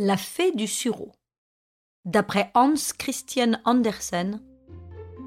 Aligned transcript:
La 0.00 0.16
fée 0.16 0.52
du 0.52 0.68
sureau. 0.68 1.10
D'après 2.04 2.52
Hans 2.54 2.74
Christian 3.00 3.60
Andersen. 3.64 4.40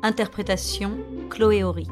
Interprétation 0.02 0.98
Chloé 1.30 1.62
Horry. 1.62 1.90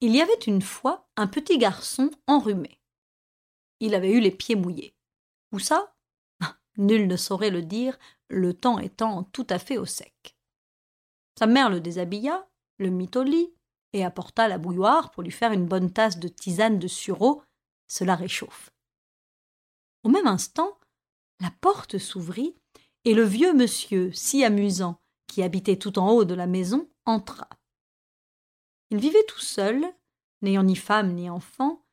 Il 0.00 0.16
y 0.16 0.20
avait 0.20 0.32
une 0.48 0.62
fois 0.62 1.08
un 1.16 1.28
petit 1.28 1.56
garçon 1.56 2.10
enrhumé. 2.26 2.80
Il 3.78 3.94
avait 3.94 4.10
eu 4.10 4.18
les 4.18 4.32
pieds 4.32 4.56
mouillés. 4.56 4.96
Où 5.52 5.60
ça? 5.60 5.94
Nul 6.78 7.06
ne 7.06 7.16
saurait 7.16 7.50
le 7.50 7.62
dire, 7.62 7.96
le 8.28 8.54
temps 8.54 8.80
étant 8.80 9.22
tout 9.22 9.46
à 9.48 9.60
fait 9.60 9.78
au 9.78 9.86
sec. 9.86 10.35
Sa 11.38 11.46
mère 11.46 11.70
le 11.70 11.80
déshabilla, 11.80 12.48
le 12.78 12.90
mit 12.90 13.10
au 13.14 13.22
lit, 13.22 13.52
et 13.92 14.04
apporta 14.04 14.48
la 14.48 14.58
bouilloire 14.58 15.10
pour 15.10 15.22
lui 15.22 15.30
faire 15.30 15.52
une 15.52 15.66
bonne 15.66 15.92
tasse 15.92 16.18
de 16.18 16.28
tisane 16.28 16.78
de 16.78 16.88
sureau. 16.88 17.42
Cela 17.88 18.16
réchauffe. 18.16 18.70
Au 20.02 20.08
même 20.08 20.26
instant, 20.26 20.78
la 21.40 21.50
porte 21.60 21.98
s'ouvrit, 21.98 22.56
et 23.04 23.14
le 23.14 23.22
vieux 23.22 23.52
monsieur, 23.52 24.12
si 24.12 24.44
amusant, 24.44 25.00
qui 25.26 25.42
habitait 25.42 25.76
tout 25.76 25.98
en 25.98 26.10
haut 26.10 26.24
de 26.24 26.34
la 26.34 26.46
maison, 26.46 26.88
entra. 27.04 27.48
Il 28.90 28.98
vivait 28.98 29.24
tout 29.28 29.40
seul, 29.40 29.84
n'ayant 30.42 30.62
ni 30.62 30.76
femme 30.76 31.12
ni 31.12 31.28
enfant, 31.30 31.84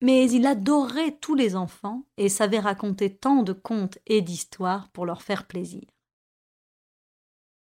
mais 0.00 0.30
il 0.30 0.46
adorait 0.46 1.18
tous 1.18 1.34
les 1.34 1.56
enfants 1.56 2.06
et 2.16 2.28
savait 2.28 2.60
raconter 2.60 3.16
tant 3.16 3.42
de 3.42 3.52
contes 3.52 3.98
et 4.06 4.22
d'histoires 4.22 4.88
pour 4.90 5.06
leur 5.06 5.22
faire 5.22 5.46
plaisir. 5.46 5.82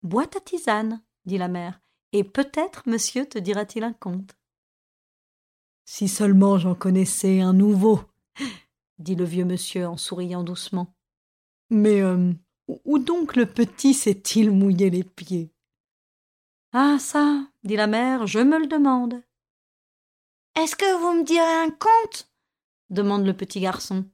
Bois 0.02 0.26
ta 0.26 0.40
tisane, 0.40 1.02
dit 1.26 1.38
la 1.38 1.48
mère, 1.48 1.80
et 2.12 2.24
peut-être 2.24 2.88
monsieur 2.88 3.26
te 3.26 3.38
dira-t-il 3.38 3.84
un 3.84 3.92
conte. 3.92 4.36
Si 5.84 6.08
seulement 6.08 6.58
j'en 6.58 6.74
connaissais 6.74 7.40
un 7.40 7.52
nouveau, 7.52 8.00
dit 8.98 9.14
le 9.14 9.24
vieux 9.24 9.44
monsieur 9.44 9.86
en 9.86 9.96
souriant 9.96 10.44
doucement. 10.44 10.94
Mais 11.68 12.00
euh, 12.00 12.32
où 12.84 12.98
donc 12.98 13.36
le 13.36 13.46
petit 13.46 13.94
s'est-il 13.94 14.50
mouillé 14.50 14.90
les 14.90 15.04
pieds? 15.04 15.52
Ah 16.72 16.98
ça, 16.98 17.46
dit 17.64 17.76
la 17.76 17.86
mère, 17.86 18.26
je 18.26 18.38
me 18.38 18.58
le 18.58 18.66
demande. 18.66 19.22
Est-ce 20.56 20.76
que 20.76 21.00
vous 21.00 21.20
me 21.20 21.24
direz 21.24 21.44
un 21.44 21.70
conte? 21.70 22.30
demande 22.88 23.26
le 23.26 23.36
petit 23.36 23.60
garçon. 23.60 24.04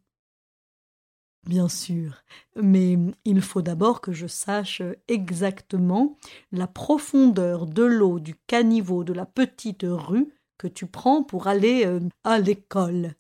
Bien 1.46 1.68
sûr, 1.68 2.24
mais 2.56 2.98
il 3.24 3.40
faut 3.40 3.62
d'abord 3.62 4.00
que 4.00 4.12
je 4.12 4.26
sache 4.26 4.82
exactement 5.06 6.18
la 6.50 6.66
profondeur 6.66 7.66
de 7.66 7.84
l'eau 7.84 8.18
du 8.18 8.34
caniveau 8.48 9.04
de 9.04 9.12
la 9.12 9.26
petite 9.26 9.86
rue 9.88 10.34
que 10.58 10.66
tu 10.66 10.86
prends 10.86 11.22
pour 11.22 11.46
aller 11.46 11.86
euh, 11.86 12.00
à 12.24 12.40
l'école. 12.40 13.14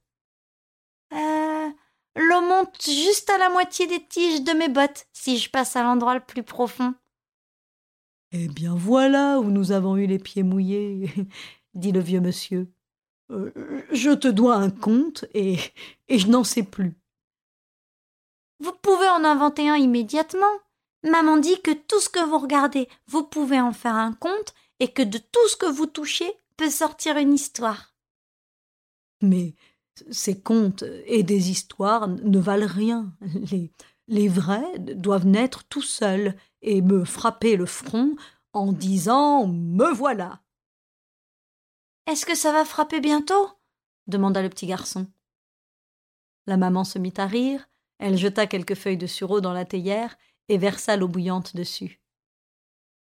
Euh, 1.12 1.68
l'eau 2.16 2.40
monte 2.40 2.82
juste 2.82 3.30
à 3.30 3.38
la 3.38 3.48
moitié 3.48 3.86
des 3.86 4.04
tiges 4.04 4.42
de 4.42 4.52
mes 4.52 4.68
bottes 4.68 5.06
si 5.12 5.38
je 5.38 5.48
passe 5.48 5.76
à 5.76 5.84
l'endroit 5.84 6.14
le 6.14 6.20
plus 6.20 6.42
profond. 6.42 6.94
Eh 8.32 8.48
bien 8.48 8.74
voilà 8.74 9.38
où 9.38 9.50
nous 9.50 9.70
avons 9.70 9.96
eu 9.96 10.06
les 10.06 10.18
pieds 10.18 10.42
mouillés, 10.42 11.10
dit 11.74 11.92
le 11.92 12.00
vieux 12.00 12.20
monsieur. 12.20 12.72
Euh, 13.30 13.52
je 13.92 14.10
te 14.10 14.26
dois 14.26 14.56
un 14.56 14.70
conte 14.70 15.26
et, 15.32 15.58
et 16.08 16.18
je 16.18 16.26
n'en 16.26 16.42
sais 16.42 16.64
plus. 16.64 16.96
Vous 18.60 18.72
pouvez 18.72 19.08
en 19.08 19.24
inventer 19.24 19.68
un 19.68 19.76
immédiatement. 19.76 20.52
Maman 21.02 21.36
dit 21.36 21.60
que 21.62 21.72
tout 21.72 22.00
ce 22.00 22.08
que 22.08 22.24
vous 22.24 22.38
regardez, 22.38 22.88
vous 23.06 23.22
pouvez 23.22 23.60
en 23.60 23.72
faire 23.72 23.94
un 23.94 24.12
conte, 24.12 24.54
et 24.80 24.92
que 24.92 25.02
de 25.02 25.18
tout 25.18 25.48
ce 25.48 25.56
que 25.56 25.66
vous 25.66 25.86
touchez 25.86 26.32
peut 26.56 26.70
sortir 26.70 27.16
une 27.16 27.32
histoire. 27.32 27.94
Mais 29.22 29.54
ces 30.10 30.40
contes 30.40 30.84
et 31.06 31.22
des 31.22 31.50
histoires 31.50 32.08
ne 32.08 32.38
valent 32.38 32.66
rien. 32.66 33.12
Les, 33.50 33.72
les 34.08 34.28
vrais 34.28 34.78
doivent 34.78 35.26
naître 35.26 35.64
tout 35.64 35.82
seuls 35.82 36.36
et 36.62 36.82
me 36.82 37.04
frapper 37.04 37.56
le 37.56 37.66
front 37.66 38.16
en 38.52 38.72
disant 38.72 39.46
Me 39.46 39.92
voilà. 39.92 40.40
Est-ce 42.06 42.26
que 42.26 42.34
ça 42.34 42.52
va 42.52 42.64
frapper 42.64 43.00
bientôt? 43.00 43.50
demanda 44.06 44.42
le 44.42 44.48
petit 44.48 44.66
garçon. 44.66 45.06
La 46.46 46.56
maman 46.56 46.84
se 46.84 46.98
mit 46.98 47.14
à 47.16 47.26
rire, 47.26 47.68
elle 47.98 48.16
jeta 48.16 48.46
quelques 48.46 48.74
feuilles 48.74 48.96
de 48.96 49.06
sureau 49.06 49.40
dans 49.40 49.52
la 49.52 49.64
théière 49.64 50.16
et 50.48 50.58
versa 50.58 50.96
l'eau 50.96 51.08
bouillante 51.08 51.56
dessus. 51.56 52.00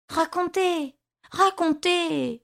Racontez. 0.09 0.95
Racontez. 1.31 2.41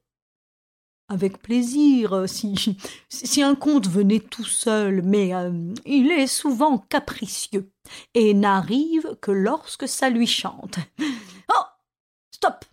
Avec 1.08 1.40
plaisir, 1.40 2.24
si, 2.28 2.78
si 3.10 3.44
un 3.44 3.56
conte 3.56 3.88
venait 3.88 4.22
tout 4.22 4.46
seul, 4.46 5.02
mais 5.02 5.36
euh, 5.36 5.74
il 5.86 6.10
est 6.12 6.28
souvent 6.28 6.78
capricieux 6.78 7.70
et 8.14 8.34
n'arrive 8.34 9.18
que 9.22 9.32
lorsque 9.32 9.88
ça 9.88 10.10
lui 10.10 10.28
chante. 10.28 10.80
Oh 11.54 11.66
Stop 12.32 12.64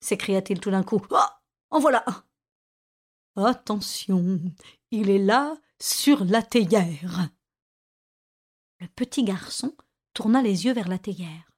s'écria-t-il 0.00 0.60
tout 0.60 0.70
d'un 0.70 0.82
coup. 0.82 1.00
Oh 1.10 1.16
En 1.70 1.80
voilà 1.80 2.04
Attention, 3.36 4.40
il 4.90 5.10
est 5.10 5.18
là, 5.18 5.56
sur 5.80 6.24
la 6.24 6.42
théière. 6.42 7.28
Le 8.80 8.88
petit 8.88 9.24
garçon 9.24 9.74
tourna 10.14 10.42
les 10.42 10.64
yeux 10.64 10.72
vers 10.72 10.88
la 10.88 10.98
théière. 10.98 11.50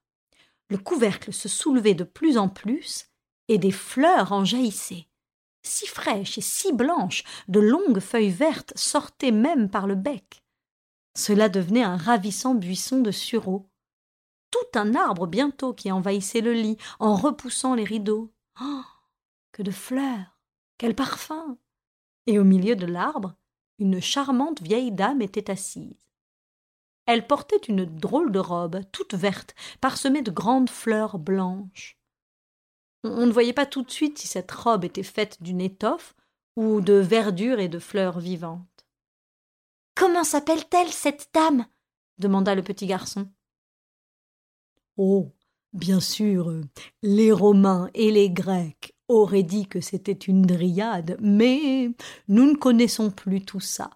Le 0.69 0.77
couvercle 0.77 1.33
se 1.33 1.49
soulevait 1.49 1.93
de 1.93 2.03
plus 2.03 2.37
en 2.37 2.49
plus, 2.49 3.07
et 3.47 3.57
des 3.57 3.71
fleurs 3.71 4.31
en 4.31 4.45
jaillissaient. 4.45 5.07
Si 5.63 5.85
fraîches 5.85 6.37
et 6.37 6.41
si 6.41 6.73
blanches, 6.73 7.23
de 7.47 7.59
longues 7.59 7.99
feuilles 7.99 8.31
vertes 8.31 8.73
sortaient 8.75 9.31
même 9.31 9.69
par 9.69 9.85
le 9.85 9.95
bec. 9.95 10.43
Cela 11.15 11.49
devenait 11.49 11.83
un 11.83 11.97
ravissant 11.97 12.55
buisson 12.55 13.01
de 13.01 13.11
sureau. 13.11 13.69
Tout 14.49 14.79
un 14.79 14.95
arbre 14.95 15.27
bientôt 15.27 15.73
qui 15.73 15.91
envahissait 15.91 16.41
le 16.41 16.53
lit 16.53 16.77
en 16.99 17.15
repoussant 17.15 17.75
les 17.75 17.83
rideaux. 17.83 18.33
Oh 18.61 18.83
Que 19.51 19.61
de 19.61 19.71
fleurs 19.71 20.39
Quel 20.77 20.95
parfum 20.95 21.57
Et 22.25 22.39
au 22.39 22.43
milieu 22.43 22.75
de 22.75 22.85
l'arbre, 22.85 23.35
une 23.79 24.01
charmante 24.01 24.61
vieille 24.61 24.91
dame 24.91 25.21
était 25.21 25.51
assise. 25.51 26.10
Elle 27.05 27.25
portait 27.27 27.61
une 27.67 27.85
drôle 27.85 28.31
de 28.31 28.39
robe, 28.39 28.81
toute 28.91 29.13
verte, 29.13 29.55
parsemée 29.79 30.21
de 30.21 30.31
grandes 30.31 30.69
fleurs 30.69 31.19
blanches. 31.19 31.97
On 33.03 33.25
ne 33.25 33.31
voyait 33.31 33.53
pas 33.53 33.65
tout 33.65 33.81
de 33.81 33.91
suite 33.91 34.19
si 34.19 34.27
cette 34.27 34.51
robe 34.51 34.85
était 34.85 35.03
faite 35.03 35.41
d'une 35.41 35.61
étoffe 35.61 36.13
ou 36.55 36.81
de 36.81 36.93
verdure 36.93 37.59
et 37.59 37.69
de 37.69 37.79
fleurs 37.79 38.19
vivantes. 38.19 38.85
Comment 39.95 40.23
s'appelle-t-elle, 40.23 40.91
cette 40.91 41.29
dame? 41.33 41.65
demanda 42.17 42.55
le 42.55 42.61
petit 42.61 42.85
garçon. 42.85 43.27
Oh, 44.97 45.31
bien 45.73 45.99
sûr, 45.99 46.53
les 47.01 47.31
Romains 47.31 47.89
et 47.93 48.11
les 48.11 48.29
Grecs 48.29 48.93
auraient 49.07 49.43
dit 49.43 49.67
que 49.67 49.81
c'était 49.81 50.11
une 50.11 50.43
dryade, 50.43 51.17
mais 51.19 51.89
nous 52.27 52.51
ne 52.51 52.55
connaissons 52.55 53.09
plus 53.09 53.43
tout 53.43 53.59
ça. 53.59 53.89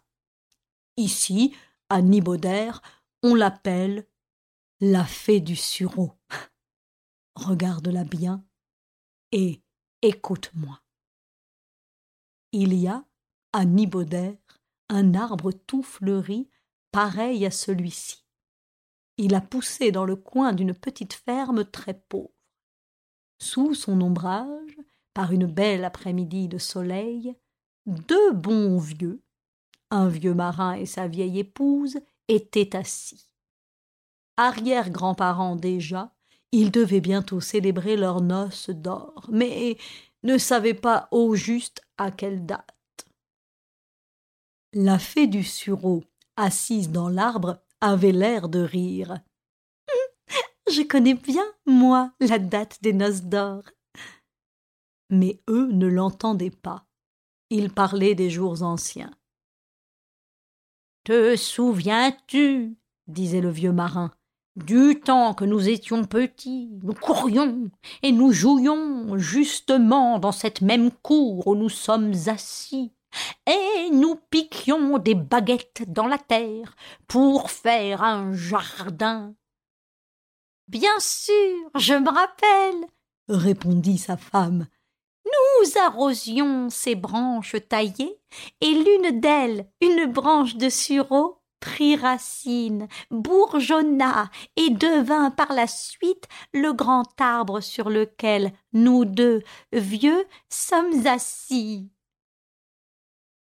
Ici, 0.97 1.55
à 1.89 1.99
on 3.23 3.35
l'appelle 3.35 4.07
la 4.81 5.05
fée 5.05 5.39
du 5.39 5.55
sureau. 5.55 6.13
Regarde-la 7.35 8.03
bien 8.03 8.45
et 9.31 9.61
écoute-moi. 10.01 10.81
Il 12.51 12.73
y 12.73 12.87
a, 12.87 13.05
à 13.53 13.65
Nibodère, 13.65 14.37
un 14.89 15.13
arbre 15.13 15.51
tout 15.51 15.83
fleuri, 15.83 16.49
pareil 16.91 17.45
à 17.45 17.51
celui-ci. 17.51 18.25
Il 19.17 19.35
a 19.35 19.41
poussé 19.41 19.91
dans 19.91 20.05
le 20.05 20.15
coin 20.15 20.53
d'une 20.53 20.73
petite 20.73 21.13
ferme 21.13 21.65
très 21.65 21.93
pauvre. 21.93 22.31
Sous 23.39 23.73
son 23.73 23.99
ombrage, 24.01 24.77
par 25.13 25.31
une 25.31 25.45
belle 25.45 25.85
après-midi 25.85 26.47
de 26.47 26.57
soleil, 26.57 27.35
deux 27.85 28.31
bons 28.31 28.77
vieux, 28.77 29.24
un 29.91 30.07
vieux 30.07 30.33
marin 30.33 30.73
et 30.73 30.85
sa 30.85 31.07
vieille 31.07 31.39
épouse, 31.39 31.97
étaient 32.27 32.75
assis. 32.75 33.29
Arrière-grands-parents 34.37 35.55
déjà, 35.55 36.13
ils 36.51 36.71
devaient 36.71 37.01
bientôt 37.01 37.41
célébrer 37.41 37.97
leurs 37.97 38.21
noces 38.21 38.69
d'or, 38.69 39.25
mais 39.29 39.77
ne 40.23 40.37
savaient 40.37 40.73
pas 40.73 41.07
au 41.11 41.35
juste 41.35 41.81
à 41.97 42.11
quelle 42.11 42.45
date. 42.45 42.65
La 44.73 44.99
fée 44.99 45.27
du 45.27 45.43
sureau, 45.43 46.03
assise 46.35 46.89
dans 46.89 47.09
l'arbre, 47.09 47.61
avait 47.79 48.11
l'air 48.11 48.49
de 48.49 48.59
rire. 48.59 49.19
Je 50.69 50.81
connais 50.81 51.13
bien, 51.13 51.45
moi, 51.65 52.11
la 52.19 52.39
date 52.39 52.79
des 52.81 52.93
noces 52.93 53.21
d'or. 53.21 53.63
Mais 55.09 55.39
eux 55.49 55.71
ne 55.71 55.87
l'entendaient 55.87 56.49
pas. 56.49 56.85
Ils 57.49 57.71
parlaient 57.71 58.15
des 58.15 58.29
jours 58.29 58.63
anciens. 58.63 59.15
Te 61.05 61.35
souviens-tu, 61.35 62.75
disait 63.07 63.39
le 63.39 63.51
vieux 63.51 63.71
marin, 63.71 64.11
Du 64.55 64.99
temps 64.99 65.35
que 65.35 65.45
nous 65.45 65.69
étions 65.69 66.03
petits, 66.03 66.79
nous 66.81 66.95
courions 66.95 67.69
et 68.01 68.11
nous 68.11 68.31
jouions 68.31 69.15
justement 69.15 70.17
dans 70.17 70.31
cette 70.31 70.61
même 70.61 70.89
cour 70.89 71.45
où 71.45 71.55
nous 71.55 71.69
sommes 71.69 72.13
assis, 72.25 72.91
et 73.45 73.91
nous 73.91 74.15
piquions 74.31 74.97
des 74.97 75.13
baguettes 75.13 75.83
dans 75.87 76.07
la 76.07 76.17
terre 76.17 76.75
pour 77.07 77.51
faire 77.51 78.01
un 78.01 78.33
jardin. 78.33 79.35
Bien 80.67 80.99
sûr, 80.99 81.69
je 81.75 81.93
me 81.93 82.09
rappelle, 82.09 82.89
répondit 83.29 83.99
sa 83.99 84.17
femme. 84.17 84.65
Nous 85.25 85.79
arrosions 85.79 86.69
ces 86.69 86.95
branches 86.95 87.55
taillées, 87.67 88.19
et 88.61 88.73
l'une 88.73 89.19
d'elles, 89.19 89.67
une 89.81 90.05
branche 90.11 90.55
de 90.55 90.69
sureau, 90.69 91.41
prit 91.59 91.95
racine, 91.95 92.87
bourgeonna 93.09 94.29
et 94.55 94.69
devint 94.69 95.31
par 95.31 95.51
la 95.51 95.65
suite 95.65 96.27
le 96.53 96.73
grand 96.73 97.19
arbre 97.19 97.59
sur 97.59 97.89
lequel 97.89 98.53
nous 98.73 99.03
deux, 99.03 99.41
vieux, 99.73 100.25
sommes 100.47 101.07
assis. 101.07 101.89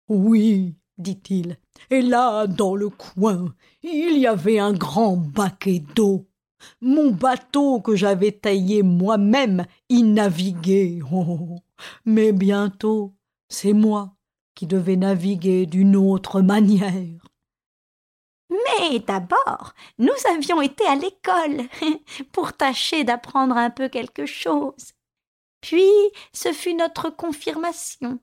Oui, 0.08 0.76
dit-il, 0.98 1.58
et 1.90 2.02
là, 2.02 2.46
dans 2.46 2.76
le 2.76 2.90
coin, 2.90 3.54
il 3.82 4.18
y 4.18 4.26
avait 4.26 4.58
un 4.60 4.72
grand 4.72 5.16
baquet 5.16 5.82
d'eau. 5.94 6.28
Mon 6.80 7.10
bateau 7.10 7.80
que 7.80 7.96
j'avais 7.96 8.32
taillé 8.32 8.82
moi-même 8.82 9.66
y 9.88 10.02
naviguait. 10.02 11.00
Oh, 11.12 11.56
mais 12.04 12.32
bientôt, 12.32 13.14
c'est 13.48 13.72
moi 13.72 14.16
qui 14.54 14.66
devais 14.66 14.96
naviguer 14.96 15.66
d'une 15.66 15.96
autre 15.96 16.40
manière. 16.40 17.22
Mais 18.50 18.98
d'abord, 18.98 19.74
nous 19.98 20.12
avions 20.34 20.60
été 20.60 20.84
à 20.86 20.94
l'école 20.94 21.68
pour 22.32 22.52
tâcher 22.52 23.04
d'apprendre 23.04 23.56
un 23.56 23.70
peu 23.70 23.88
quelque 23.88 24.26
chose. 24.26 24.92
Puis 25.60 25.90
ce 26.32 26.52
fut 26.52 26.74
notre 26.74 27.08
confirmation. 27.08 28.18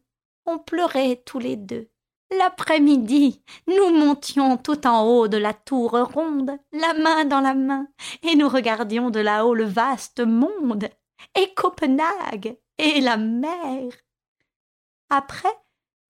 On 0.46 0.60
pleurait 0.60 1.22
tous 1.26 1.40
les 1.40 1.56
deux. 1.56 1.90
L'après-midi, 2.38 3.44
nous 3.68 3.90
montions 3.90 4.58
tout 4.58 4.86
en 4.86 5.04
haut 5.04 5.28
de 5.28 5.38
la 5.38 5.54
tour 5.54 5.92
ronde, 6.14 6.52
la 6.72 6.94
main 6.94 7.26
dans 7.26 7.42
la 7.42 7.56
main, 7.56 7.88
et 8.22 8.36
nous 8.36 8.48
regardions 8.48 9.10
de 9.10 9.20
là-haut 9.20 9.56
le 9.56 9.64
vaste 9.64 10.20
monde, 10.20 10.90
et 11.36 11.54
Copenhague, 11.56 12.58
et 12.78 13.02
la 13.02 13.18
mer. 13.18 13.92
Après, 15.10 15.50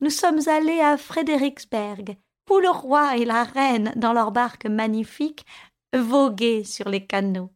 nous 0.01 0.09
sommes 0.09 0.41
allés 0.47 0.81
à 0.81 0.97
Frédéricksberg, 0.97 2.17
où 2.49 2.57
le 2.59 2.69
roi 2.69 3.15
et 3.15 3.23
la 3.25 3.43
reine, 3.43 3.93
dans 3.95 4.11
leur 4.11 4.31
barque 4.31 4.65
magnifique, 4.65 5.45
voguaient 5.93 6.65
sur 6.65 6.89
les 6.89 7.05
canaux. 7.05 7.51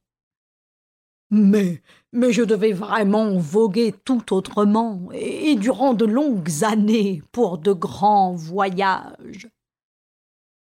Mais, 1.36 1.82
je 2.14 2.44
devais 2.44 2.74
vraiment 2.74 3.40
voguer 3.40 3.92
tout 3.92 4.36
autrement, 4.36 5.10
et 5.14 5.56
durant 5.56 5.96
de 5.96 6.06
longues 6.06 6.64
années, 6.64 7.24
pour 7.32 7.58
de 7.58 7.74
grands 7.74 8.36
voyages. 8.36 9.50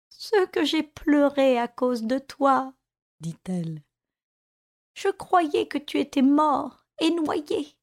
Ce 0.09 0.45
que 0.47 0.65
j'ai 0.65 0.83
pleuré 0.83 1.57
à 1.57 1.69
cause 1.69 2.03
de 2.03 2.19
toi, 2.19 2.73
dit-elle. 3.21 3.81
Je 4.93 5.07
croyais 5.07 5.69
que 5.69 5.77
tu 5.77 5.99
étais 6.01 6.21
mort 6.21 6.85
et 6.99 7.11
noyé, 7.11 7.77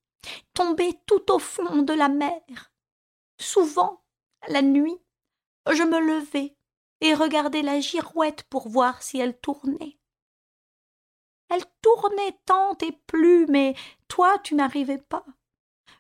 tombé 0.53 0.93
tout 1.07 1.33
au 1.33 1.39
fond 1.39 1.81
de 1.81 1.95
la 1.95 2.11
mer. 2.11 2.35
Souvent, 3.41 4.03
la 4.47 4.61
nuit, 4.61 4.99
je 5.73 5.85
me 5.85 6.01
levai 6.01 6.55
et 7.01 7.15
regardais 7.15 7.63
la 7.63 7.81
girouette 7.81 8.43
pour 8.51 8.69
voir 8.69 9.03
si 9.03 9.19
elle 9.21 9.39
tournait. 9.39 9.99
Elle 11.55 11.65
tournait 11.83 12.39
tant 12.47 12.77
et 12.83 12.93
plus, 13.07 13.47
mais 13.47 13.75
toi 14.09 14.39
tu 14.43 14.55
n'arrivais 14.55 14.99
pas. 14.99 15.25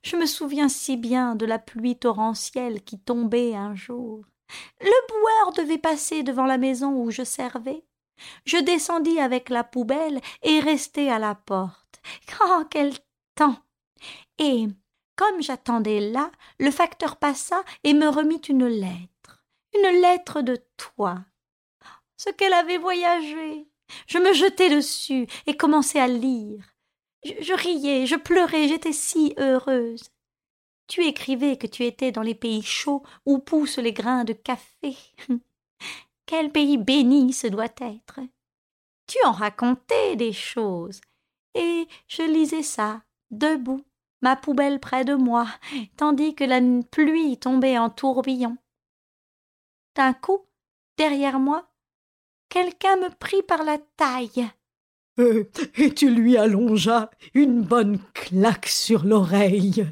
Je 0.03 0.17
me 0.17 0.27
souviens 0.27 0.69
si 0.69 0.97
bien 0.97 1.35
de 1.35 1.47
la 1.47 1.59
pluie 1.59 1.97
torrentielle 1.97 2.83
qui 2.83 2.99
tombait 2.99 3.55
un 3.55 3.75
jour. 3.75 4.25
Le 4.81 5.09
boueur 5.09 5.53
devait 5.53 5.79
passer 5.79 6.23
devant 6.23 6.47
la 6.47 6.59
maison 6.59 6.93
où 6.93 7.11
je 7.11 7.23
servais. 7.23 7.85
Je 8.45 8.59
descendis 8.59 9.19
avec 9.19 9.49
la 9.49 9.65
poubelle 9.65 10.21
et 10.43 10.61
restai 10.61 11.11
à 11.11 11.19
la 11.19 11.35
porte. 11.35 12.01
Oh, 12.43 12.63
quel 12.71 12.93
temps 13.35 13.57
Et, 14.39 14.67
comme 15.17 15.43
j'attendais 15.43 16.01
là, 16.01 16.31
le 16.59 16.71
facteur 16.71 17.17
passa 17.17 17.63
et 17.83 17.95
me 17.95 18.09
remit 18.09 18.43
une 18.49 18.67
lettre 18.67 19.09
une 19.75 20.01
lettre 20.01 20.43
de 20.43 20.57
toi. 20.77 21.19
Ce 22.17 22.31
qu'elle 22.31 22.53
avait 22.53 22.79
voyagé. 22.79 23.69
Je 24.07 24.19
me 24.19 24.33
jetai 24.33 24.71
dessus 24.71 25.27
et 25.47 25.57
commençai 25.57 25.99
à 25.99 26.09
lire. 26.09 26.75
Je, 27.25 27.55
riais, 27.55 28.07
je 28.07 28.17
pleurais, 28.17 28.69
j'étais 28.69 28.93
si 28.93 29.35
heureuse. 29.39 30.11
Tu 30.87 31.07
écrivais 31.07 31.57
que 31.57 31.67
tu 31.67 31.85
étais 31.85 32.13
dans 32.13 32.23
les 32.23 32.35
pays 32.35 32.63
chauds 32.63 33.03
où 33.25 33.39
poussent 33.39 33.79
les 33.79 33.93
grains 33.93 34.25
de 34.25 34.35
café. 34.35 34.97
Quel 36.27 36.53
pays 36.53 36.77
béni 36.77 37.33
ce 37.33 37.47
doit 37.47 37.75
être. 37.81 38.21
Tu 39.07 39.19
en 39.25 39.33
racontais 39.33 40.17
des 40.17 40.33
choses. 40.33 41.01
Et 41.55 41.87
je 42.09 42.23
lisais 42.23 42.63
ça, 42.63 43.03
debout, 43.31 43.85
ma 44.21 44.37
poubelle 44.37 44.81
près 44.81 45.05
de 45.05 45.15
moi, 45.15 45.47
tandis 45.97 46.35
que 46.35 46.45
la 46.45 46.61
pluie 46.91 47.39
tombait 47.39 47.79
en 47.79 47.91
tourbillon. 47.91 48.57
D'un 49.95 50.13
coup, 50.13 50.47
derrière 50.97 51.39
moi, 51.39 51.71
quelqu'un 52.55 52.95
me 52.99 53.11
prit 53.11 53.43
par 53.43 53.65
la 53.65 53.79
taille. 53.97 54.49
Euh, 55.19 55.51
et 55.77 55.93
tu 55.93 56.09
lui 56.09 56.37
allongeas 56.37 57.11
une 57.35 57.63
bonne 57.63 57.99
claque 58.13 58.69
sur 58.69 59.05
l'oreille. 59.05 59.85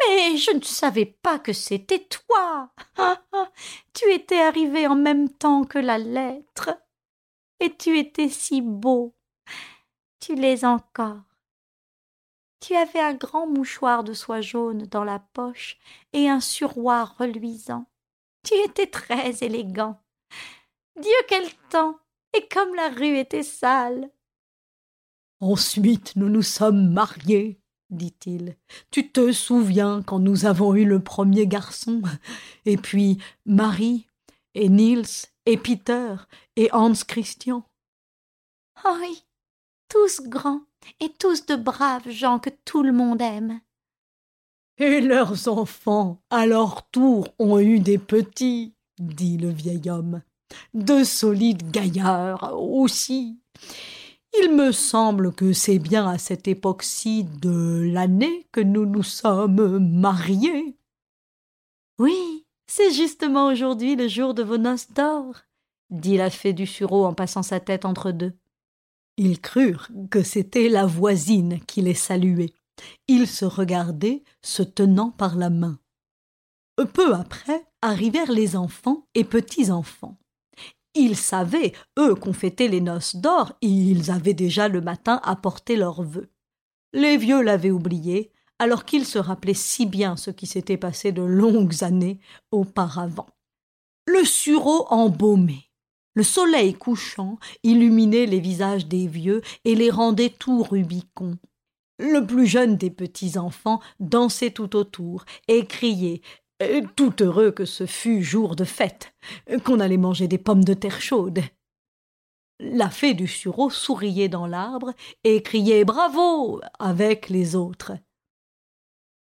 Mais 0.00 0.38
je 0.38 0.56
ne 0.56 0.62
savais 0.62 1.04
pas 1.04 1.38
que 1.38 1.52
c'était 1.52 2.06
toi. 2.08 2.72
tu 3.92 4.10
étais 4.10 4.40
arrivé 4.40 4.86
en 4.86 4.96
même 4.96 5.28
temps 5.28 5.64
que 5.64 5.78
la 5.78 5.98
lettre. 5.98 6.70
Et 7.60 7.76
tu 7.76 7.98
étais 7.98 8.30
si 8.30 8.62
beau. 8.62 9.14
Tu 10.20 10.34
l'es 10.34 10.64
encore. 10.64 11.20
Tu 12.60 12.76
avais 12.76 13.00
un 13.00 13.14
grand 13.14 13.46
mouchoir 13.46 14.04
de 14.04 14.14
soie 14.14 14.40
jaune 14.40 14.86
dans 14.86 15.04
la 15.04 15.18
poche 15.18 15.78
et 16.14 16.30
un 16.30 16.40
suroir 16.40 17.16
reluisant. 17.18 17.84
Tu 18.42 18.54
étais 18.54 18.86
très 18.86 19.44
élégant. 19.44 20.00
Dieu 20.96 21.12
quel 21.28 21.48
temps. 21.70 21.98
Et 22.36 22.46
comme 22.46 22.74
la 22.74 22.90
rue 22.90 23.18
était 23.18 23.42
sale. 23.42 24.10
Ensuite 25.40 26.14
nous 26.16 26.28
nous 26.28 26.42
sommes 26.42 26.92
mariés, 26.92 27.60
dit-il. 27.90 28.56
Tu 28.90 29.10
te 29.10 29.32
souviens 29.32 30.02
quand 30.02 30.18
nous 30.18 30.46
avons 30.46 30.74
eu 30.74 30.84
le 30.84 31.02
premier 31.02 31.46
garçon, 31.46 32.02
et 32.66 32.76
puis 32.76 33.18
Marie, 33.46 34.06
et 34.54 34.68
Niels, 34.68 35.26
et 35.46 35.56
Peter, 35.56 36.14
et 36.56 36.68
Hans 36.72 36.92
Christian. 37.06 37.64
Oh 38.84 38.96
oui, 39.00 39.24
tous 39.88 40.20
grands, 40.22 40.62
et 41.00 41.08
tous 41.08 41.46
de 41.46 41.56
braves 41.56 42.10
gens 42.10 42.38
que 42.38 42.50
tout 42.64 42.82
le 42.82 42.92
monde 42.92 43.22
aime. 43.22 43.60
Et 44.78 45.00
leurs 45.00 45.48
enfants, 45.48 46.22
à 46.30 46.46
leur 46.46 46.88
tour, 46.90 47.28
ont 47.38 47.58
eu 47.58 47.80
des 47.80 47.98
petits, 47.98 48.74
dit 48.98 49.36
le 49.36 49.50
vieil 49.50 49.90
homme. 49.90 50.22
De 50.74 51.04
solides 51.04 51.70
gaillards 51.70 52.58
aussi. 52.58 53.38
Il 54.40 54.54
me 54.54 54.70
semble 54.72 55.32
que 55.32 55.52
c'est 55.52 55.78
bien 55.78 56.08
à 56.08 56.18
cette 56.18 56.46
époque-ci 56.46 57.24
de 57.24 57.90
l'année 57.92 58.46
que 58.52 58.60
nous 58.60 58.86
nous 58.86 59.02
sommes 59.02 59.78
mariés. 59.78 60.76
Oui, 61.98 62.46
c'est 62.66 62.92
justement 62.92 63.48
aujourd'hui 63.48 63.96
le 63.96 64.06
jour 64.06 64.32
de 64.32 64.44
vos 64.44 64.58
noces 64.58 64.92
d'or, 64.92 65.34
dit 65.90 66.16
la 66.16 66.30
fée 66.30 66.52
du 66.52 66.66
sureau 66.66 67.04
en 67.04 67.12
passant 67.12 67.42
sa 67.42 67.58
tête 67.58 67.84
entre 67.84 68.12
deux. 68.12 68.32
Ils 69.16 69.40
crurent 69.40 69.88
que 70.10 70.22
c'était 70.22 70.68
la 70.68 70.86
voisine 70.86 71.60
qui 71.66 71.82
les 71.82 71.94
saluait. 71.94 72.54
Ils 73.08 73.26
se 73.26 73.44
regardaient, 73.44 74.22
se 74.42 74.62
tenant 74.62 75.10
par 75.10 75.36
la 75.36 75.50
main. 75.50 75.78
Peu 76.94 77.12
après 77.14 77.66
arrivèrent 77.82 78.32
les 78.32 78.56
enfants 78.56 79.06
et 79.14 79.24
petits-enfants. 79.24 80.16
Ils 80.94 81.16
savaient, 81.16 81.72
eux, 81.98 82.14
qu'on 82.14 82.32
fêtait 82.32 82.68
les 82.68 82.80
noces 82.80 83.16
d'or, 83.16 83.52
ils 83.60 84.10
avaient 84.10 84.34
déjà 84.34 84.68
le 84.68 84.80
matin 84.80 85.20
apporté 85.22 85.76
leurs 85.76 86.02
vœux. 86.02 86.30
Les 86.92 87.16
vieux 87.16 87.42
l'avaient 87.42 87.70
oublié, 87.70 88.32
alors 88.58 88.84
qu'ils 88.84 89.06
se 89.06 89.18
rappelaient 89.18 89.54
si 89.54 89.86
bien 89.86 90.16
ce 90.16 90.30
qui 90.30 90.46
s'était 90.46 90.76
passé 90.76 91.12
de 91.12 91.22
longues 91.22 91.84
années 91.84 92.18
auparavant. 92.50 93.28
Le 94.06 94.24
sureau 94.24 94.86
embaumé, 94.90 95.70
le 96.14 96.24
soleil 96.24 96.74
couchant 96.74 97.38
illuminait 97.62 98.26
les 98.26 98.40
visages 98.40 98.86
des 98.86 99.06
vieux 99.06 99.42
et 99.64 99.76
les 99.76 99.90
rendait 99.90 100.30
tout 100.30 100.62
rubicons. 100.62 101.38
Le 101.98 102.26
plus 102.26 102.46
jeune 102.46 102.76
des 102.76 102.90
petits 102.90 103.38
enfants 103.38 103.80
dansait 104.00 104.50
tout 104.50 104.74
autour 104.74 105.24
et 105.48 105.66
criait 105.66 106.22
tout 106.96 107.22
heureux 107.22 107.50
que 107.50 107.64
ce 107.64 107.86
fût 107.86 108.22
jour 108.22 108.56
de 108.56 108.64
fête, 108.64 109.14
qu'on 109.64 109.80
allait 109.80 109.96
manger 109.96 110.28
des 110.28 110.38
pommes 110.38 110.64
de 110.64 110.74
terre 110.74 111.00
chaudes. 111.00 111.40
La 112.58 112.90
fée 112.90 113.14
du 113.14 113.26
sureau 113.26 113.70
souriait 113.70 114.28
dans 114.28 114.46
l'arbre 114.46 114.92
et 115.24 115.42
criait 115.42 115.84
bravo 115.84 116.60
avec 116.78 117.30
les 117.30 117.56
autres. 117.56 117.92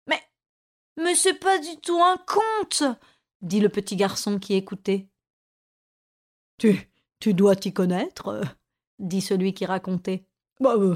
Mais, 0.08 0.22
mais 0.98 1.15
c'est 1.15 1.38
pas 1.38 1.60
du 1.60 1.77
tout 1.82 2.01
un 2.01 2.18
conte, 2.18 2.84
dit 3.42 3.60
le 3.60 3.70
petit 3.70 3.98
garçon 3.98 4.39
qui 4.39 4.54
écoutait. 4.54 5.10
Tu, 6.58 6.89
tu 7.20 7.34
dois 7.34 7.58
t'y 7.58 7.74
connaître, 7.74 8.42
dit 9.00 9.22
celui 9.22 9.54
qui 9.54 9.65
racontait. 9.65 10.25
Bah, 10.62 10.75
euh, 10.77 10.96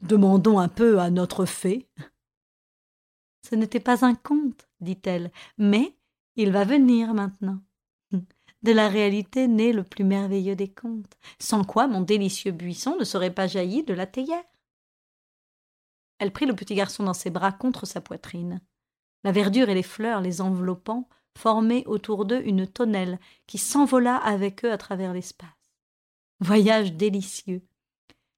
demandons 0.00 0.58
un 0.58 0.68
peu 0.68 0.98
à 0.98 1.10
notre 1.10 1.44
fée. 1.44 1.86
Ce 3.48 3.54
n'était 3.54 3.80
pas 3.80 4.04
un 4.04 4.14
conte, 4.14 4.68
dit-elle, 4.80 5.32
mais 5.56 5.96
il 6.36 6.52
va 6.52 6.64
venir 6.64 7.14
maintenant. 7.14 7.60
De 8.62 8.72
la 8.72 8.88
réalité 8.88 9.48
naît 9.48 9.72
le 9.72 9.84
plus 9.84 10.04
merveilleux 10.04 10.56
des 10.56 10.68
contes, 10.68 11.16
sans 11.38 11.64
quoi 11.64 11.86
mon 11.86 12.02
délicieux 12.02 12.52
buisson 12.52 12.96
ne 12.98 13.04
serait 13.04 13.32
pas 13.32 13.46
jailli 13.46 13.84
de 13.84 13.94
la 13.94 14.06
théière. 14.06 14.44
Elle 16.18 16.32
prit 16.32 16.44
le 16.44 16.56
petit 16.56 16.74
garçon 16.74 17.04
dans 17.04 17.14
ses 17.14 17.30
bras 17.30 17.52
contre 17.52 17.86
sa 17.86 18.00
poitrine. 18.00 18.60
La 19.24 19.32
verdure 19.32 19.68
et 19.68 19.74
les 19.74 19.82
fleurs 19.82 20.20
les 20.20 20.40
enveloppant 20.40 21.08
formaient 21.38 21.86
autour 21.86 22.24
d'eux 22.24 22.42
une 22.44 22.66
tonnelle 22.66 23.18
qui 23.46 23.56
s'envola 23.56 24.16
avec 24.16 24.64
eux 24.64 24.72
à 24.72 24.78
travers 24.78 25.14
l'espace. 25.14 25.48
Voyage 26.40 26.92
délicieux. 26.92 27.62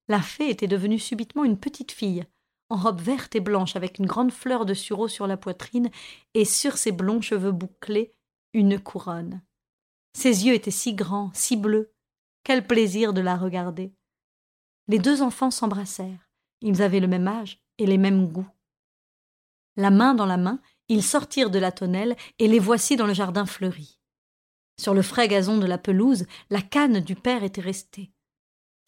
La 0.07 0.21
fée 0.21 0.51
était 0.51 0.69
devenue 0.69 0.99
subitement 0.99 1.45
une 1.45 1.59
petite 1.59 1.93
fille, 1.93 2.27
en 2.71 2.77
robe 2.77 3.01
verte 3.01 3.35
et 3.35 3.41
blanche 3.41 3.77
avec 3.77 3.99
une 3.99 4.07
grande 4.07 4.33
fleur 4.33 4.65
de 4.65 4.75
sureau 4.75 5.09
sur 5.09 5.27
la 5.27 5.37
poitrine 5.37 5.91
et 6.35 6.45
sur 6.45 6.79
ses 6.79 6.93
blonds 6.93 7.21
cheveux 7.21 7.53
bouclés 7.53 8.15
une 8.53 8.81
couronne. 8.81 9.43
Ses 10.17 10.47
yeux 10.47 10.55
étaient 10.55 10.71
si 10.71 10.95
grands, 10.95 11.31
si 11.35 11.57
bleus. 11.57 11.93
Quel 12.43 12.67
plaisir 12.67 13.13
de 13.13 13.21
la 13.21 13.37
regarder. 13.37 13.93
Les 14.89 14.99
deux 14.99 15.23
enfants 15.23 15.51
s'embrassèrent. 15.51 16.31
Ils 16.63 16.83
avaient 16.83 17.01
le 17.01 17.07
même 17.07 17.29
âge 17.29 17.63
et 17.79 17.87
les 17.87 17.99
mêmes 17.99 18.27
goûts. 18.27 18.49
La 19.77 19.91
main 19.91 20.15
dans 20.15 20.27
la 20.27 20.37
main, 20.37 20.61
ils 20.89 21.03
sortirent 21.03 21.51
de 21.51 21.59
la 21.59 21.71
tonnelle 21.71 22.17
et 22.39 22.49
les 22.49 22.59
voici 22.59 22.97
dans 22.97 23.07
le 23.07 23.15
jardin 23.15 23.47
fleuri. 23.47 24.01
Sur 24.81 24.95
le 24.95 25.03
frais 25.03 25.29
gazon 25.29 25.59
de 25.59 25.67
la 25.67 25.79
pelouse, 25.79 26.27
la 26.49 26.63
canne 26.63 27.01
du 27.01 27.15
père 27.15 27.45
était 27.45 27.61
restée. 27.61 28.11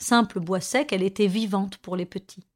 Simple 0.00 0.40
bois 0.40 0.60
sec, 0.60 0.92
elle 0.92 1.02
était 1.02 1.26
vivante 1.26 1.76
pour 1.78 1.94
les 1.94 2.06
petits. 2.06 2.48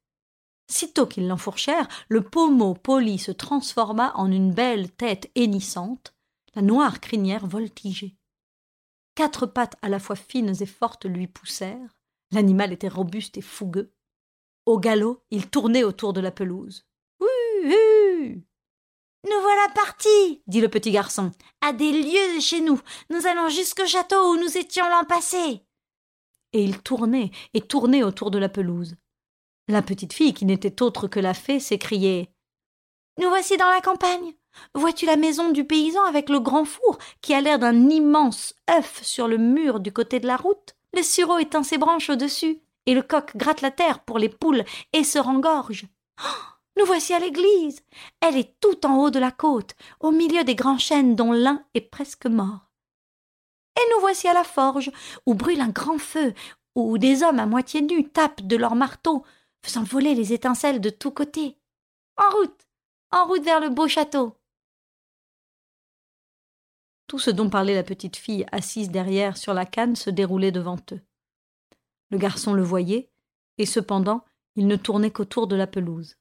Sitôt 0.69 1.07
qu'ils 1.07 1.27
l'enfourchèrent, 1.27 1.87
le 2.09 2.21
pommeau 2.21 2.73
poli 2.73 3.19
se 3.19 3.31
transforma 3.31 4.11
en 4.15 4.31
une 4.31 4.51
belle 4.51 4.91
tête 4.91 5.31
hennissante, 5.35 6.13
la 6.55 6.61
noire 6.61 6.99
crinière 6.99 7.47
voltigeait. 7.47 8.15
Quatre 9.15 9.45
pattes 9.45 9.77
à 9.81 9.89
la 9.89 9.99
fois 9.99 10.15
fines 10.15 10.53
et 10.59 10.65
fortes 10.65 11.05
lui 11.05 11.27
poussèrent. 11.27 11.97
L'animal 12.31 12.73
était 12.73 12.87
robuste 12.87 13.37
et 13.37 13.41
fougueux. 13.41 13.93
Au 14.65 14.77
galop, 14.79 15.23
il 15.31 15.49
tournait 15.49 15.83
autour 15.83 16.11
de 16.13 16.19
la 16.19 16.31
pelouse. 16.31 16.85
Hue 17.21 18.43
Nous 19.23 19.41
voilà 19.41 19.69
partis, 19.73 20.43
dit 20.47 20.59
le 20.59 20.67
petit 20.67 20.91
garçon. 20.91 21.31
À 21.61 21.71
des 21.71 21.91
lieues 21.91 22.35
de 22.35 22.41
chez 22.41 22.59
nous. 22.59 22.79
Nous 23.09 23.25
allons 23.25 23.49
jusqu'au 23.49 23.85
château 23.85 24.33
où 24.33 24.37
nous 24.37 24.57
étions 24.57 24.87
l'an 24.89 25.05
passé. 25.05 25.63
Et 26.53 26.63
il 26.63 26.81
tournait 26.81 27.31
et 27.53 27.61
tournait 27.61 28.03
autour 28.03 28.29
de 28.29 28.37
la 28.37 28.49
pelouse. 28.49 28.95
La 29.69 29.81
petite 29.81 30.13
fille, 30.13 30.33
qui 30.33 30.45
n'était 30.45 30.81
autre 30.81 31.07
que 31.07 31.19
la 31.19 31.33
fée, 31.33 31.59
s'écriait 31.59 32.29
Nous 33.19 33.27
voici 33.27 33.57
dans 33.57 33.67
la 33.67 33.81
campagne. 33.81 34.33
Vois-tu 34.73 35.05
la 35.05 35.17
maison 35.17 35.51
du 35.51 35.65
paysan 35.65 36.03
avec 36.05 36.29
le 36.29 36.39
grand 36.39 36.63
four 36.63 36.97
qui 37.21 37.33
a 37.33 37.41
l'air 37.41 37.59
d'un 37.59 37.89
immense 37.89 38.55
œuf 38.69 39.03
sur 39.03 39.27
le 39.27 39.37
mur 39.37 39.81
du 39.81 39.91
côté 39.91 40.21
de 40.21 40.27
la 40.27 40.37
route? 40.37 40.75
Le 40.95 41.03
sureau 41.03 41.37
étend 41.37 41.63
ses 41.63 41.77
branches 41.77 42.09
au-dessus, 42.09 42.61
et 42.85 42.93
le 42.93 43.01
coq 43.01 43.35
gratte 43.35 43.61
la 43.61 43.71
terre 43.71 43.99
pour 43.99 44.19
les 44.19 44.29
poules 44.29 44.63
et 44.93 45.03
se 45.03 45.19
rengorge. 45.19 45.85
Oh, 46.23 46.43
nous 46.79 46.85
voici 46.85 47.13
à 47.13 47.19
l'église. 47.19 47.81
Elle 48.21 48.37
est 48.37 48.55
tout 48.61 48.85
en 48.85 48.97
haut 48.99 49.09
de 49.09 49.19
la 49.19 49.31
côte, 49.31 49.75
au 49.99 50.11
milieu 50.11 50.45
des 50.45 50.55
grands 50.55 50.77
chênes 50.77 51.15
dont 51.15 51.33
l'un 51.33 51.65
est 51.73 51.81
presque 51.81 52.25
mort. 52.25 52.71
Et 53.75 53.83
nous 53.91 53.99
voici 53.99 54.29
à 54.29 54.33
la 54.33 54.45
forge, 54.45 54.91
où 55.25 55.33
brûle 55.33 55.59
un 55.59 55.69
grand 55.69 55.97
feu, 55.97 56.33
où 56.73 56.97
des 56.97 57.21
hommes 57.21 57.39
à 57.39 57.45
moitié 57.45 57.81
nus 57.81 58.07
tapent 58.09 58.47
de 58.47 58.55
leurs 58.55 58.75
marteaux 58.75 59.25
faisant 59.61 59.83
voler 59.83 60.15
les 60.15 60.33
étincelles 60.33 60.81
de 60.81 60.89
tous 60.89 61.11
côtés. 61.11 61.57
En 62.17 62.29
route. 62.31 62.67
En 63.11 63.25
route 63.25 63.43
vers 63.43 63.59
le 63.59 63.69
beau 63.69 63.87
château. 63.87 64.37
Tout 67.07 67.19
ce 67.19 67.31
dont 67.31 67.49
parlait 67.49 67.75
la 67.75 67.83
petite 67.83 68.17
fille 68.17 68.45
assise 68.51 68.91
derrière 68.91 69.37
sur 69.37 69.53
la 69.53 69.65
canne 69.65 69.95
se 69.95 70.09
déroulait 70.09 70.51
devant 70.51 70.77
eux. 70.91 71.01
Le 72.09 72.17
garçon 72.17 72.53
le 72.53 72.63
voyait, 72.63 73.09
et 73.57 73.65
cependant 73.65 74.25
il 74.55 74.67
ne 74.67 74.75
tournait 74.75 75.11
qu'autour 75.11 75.47
de 75.47 75.55
la 75.55 75.67
pelouse. 75.67 76.17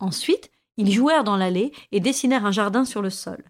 Ensuite, 0.00 0.50
ils 0.76 0.92
jouèrent 0.92 1.24
dans 1.24 1.36
l'allée 1.36 1.72
et 1.92 2.00
dessinèrent 2.00 2.44
un 2.44 2.50
jardin 2.50 2.84
sur 2.84 3.00
le 3.00 3.10
sol. 3.10 3.42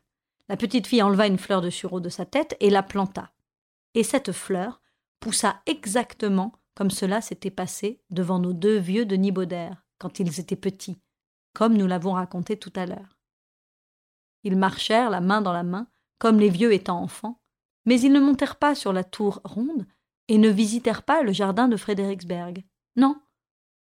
La 0.49 0.57
petite 0.57 0.87
fille 0.87 1.03
enleva 1.03 1.27
une 1.27 1.39
fleur 1.39 1.63
de 1.63 1.71
sureau 1.71 2.01
de 2.01 2.11
sa 2.11 2.27
tête 2.27 2.55
et 2.61 2.69
la 2.69 2.83
planta. 2.83 3.33
Et 3.95 4.03
cette 4.03 4.33
fleur 4.33 4.83
poussa 5.21 5.63
exactement 5.65 6.53
comme 6.75 6.91
cela 6.91 7.21
s'était 7.21 7.51
passé 7.51 8.03
devant 8.11 8.39
nos 8.39 8.53
deux 8.53 8.79
vieux 8.79 9.07
de 9.07 9.17
Nibaudère, 9.17 9.85
quand 9.99 10.19
ils 10.19 10.41
étaient 10.41 10.57
petits, 10.57 11.01
comme 11.53 11.77
nous 11.77 11.87
l'avons 11.87 12.13
raconté 12.13 12.59
tout 12.59 12.73
à 12.77 12.87
l'heure. 12.87 13.19
Ils 14.43 14.57
marchèrent 14.57 15.11
la 15.11 15.21
main 15.21 15.41
dans 15.41 15.53
la 15.53 15.63
main, 15.63 15.89
comme 16.19 16.39
les 16.39 16.51
vieux 16.51 16.73
étant 16.73 17.01
enfants, 17.01 17.41
mais 17.87 18.01
ils 18.01 18.13
ne 18.13 18.21
montèrent 18.21 18.57
pas 18.57 18.75
sur 18.75 18.93
la 18.93 19.05
tour 19.05 19.41
ronde 19.45 19.87
et 20.29 20.39
ne 20.39 20.49
visitèrent 20.49 21.03
pas 21.03 21.23
le 21.23 21.33
jardin 21.33 21.69
de 21.69 21.77
Frédéricsberg. 21.77 22.65
Non. 22.97 23.21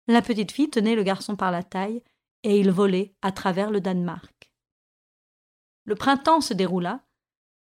La 0.08 0.22
petite 0.22 0.52
fille 0.52 0.70
tenait 0.70 0.96
le 0.96 1.04
garçon 1.04 1.36
par 1.36 1.52
la 1.52 1.64
taille, 1.64 2.04
et 2.44 2.60
ils 2.60 2.72
volaient 2.72 3.16
à 3.22 3.32
travers 3.32 3.72
le 3.72 3.82
Danemark. 3.82 4.52
Le 5.86 5.96
printemps 5.96 6.42
se 6.42 6.54
déroula, 6.54 7.06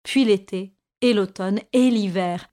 puis 0.03 0.25
l'été, 0.25 0.75
et 1.01 1.13
l'automne, 1.13 1.59
et 1.73 1.89
l'hiver, 1.89 2.49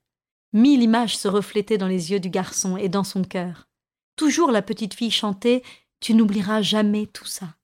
Mille 0.55 0.83
images 0.83 1.17
se 1.17 1.27
reflétaient 1.27 1.77
dans 1.77 1.89
les 1.89 2.13
yeux 2.13 2.21
du 2.21 2.29
garçon 2.29 2.77
et 2.77 2.87
dans 2.87 3.03
son 3.03 3.23
cœur. 3.23 3.67
Toujours 4.15 4.51
la 4.51 4.61
petite 4.61 4.93
fille 4.93 5.11
chantait 5.11 5.63
Tu 5.99 6.13
n'oublieras 6.13 6.61
jamais 6.61 7.07
tout 7.07 7.25
ça. 7.25 7.57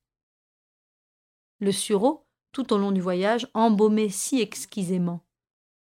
Le 1.61 1.71
sureau, 1.71 2.27
tout 2.51 2.73
au 2.73 2.77
long 2.77 2.91
du 2.91 2.99
voyage, 2.99 3.47
embaumait 3.53 4.09
si 4.09 4.41
exquisément. 4.41 5.21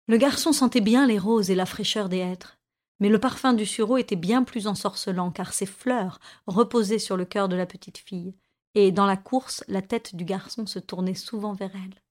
Le 0.08 0.18
garçon 0.18 0.52
sentait 0.52 0.82
bien 0.82 1.08
les 1.08 1.18
roses 1.18 1.50
et 1.50 1.56
la 1.56 1.66
fraîcheur 1.66 2.10
des 2.10 2.18
hêtres, 2.18 2.60
mais 3.00 3.08
le 3.08 3.18
parfum 3.18 3.54
du 3.54 3.66
sureau 3.66 3.96
était 3.96 4.18
bien 4.18 4.44
plus 4.44 4.68
ensorcelant 4.68 5.32
car 5.32 5.54
ses 5.54 5.68
fleurs 5.68 6.20
reposaient 6.48 7.00
sur 7.00 7.16
le 7.16 7.24
cœur 7.24 7.48
de 7.48 7.56
la 7.56 7.66
petite 7.66 8.00
fille, 8.00 8.36
et 8.76 8.92
dans 8.92 9.06
la 9.06 9.16
course 9.16 9.64
la 9.70 9.82
tête 9.82 10.18
du 10.18 10.26
garçon 10.26 10.66
se 10.66 10.80
tournait 10.80 11.16
souvent 11.16 11.54
vers 11.54 11.72
elle. 11.76 12.04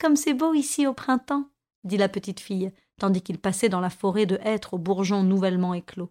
Comme 0.00 0.16
c'est 0.16 0.34
beau 0.34 0.54
ici 0.54 0.88
au 0.88 0.92
printemps, 0.92 1.48
dit 1.84 1.98
la 1.98 2.08
petite 2.08 2.40
fille, 2.40 2.72
tandis 2.98 3.22
qu'ils 3.22 3.38
passaient 3.38 3.68
dans 3.68 3.80
la 3.80 3.90
forêt 3.90 4.26
de 4.26 4.38
hêtres 4.42 4.74
aux 4.74 4.78
bourgeons 4.78 5.22
nouvellement 5.22 5.74
éclos. 5.74 6.10